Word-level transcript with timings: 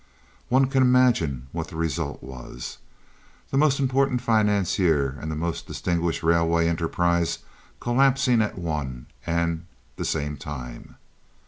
One 0.49 0.65
can 0.65 0.81
imagine 0.81 1.45
what 1.51 1.67
the 1.67 1.75
result 1.75 2.23
was—the 2.23 3.55
most 3.59 3.79
important 3.79 4.19
financier 4.19 5.15
and 5.21 5.29
the 5.29 5.35
most 5.35 5.67
distinguished 5.67 6.23
railway 6.23 6.67
enterprise 6.67 7.37
collapsing 7.79 8.41
at 8.41 8.57
one 8.57 9.05
and 9.27 9.67
the 9.97 10.05
same 10.05 10.37
time. 10.37 10.95